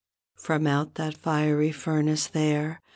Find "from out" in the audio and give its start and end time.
0.33-0.95